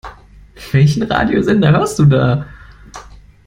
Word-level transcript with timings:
Welchen 0.71 1.03
Radiosender 1.03 1.73
hörst 1.73 1.99
du 1.99 2.05
da? 2.05 2.47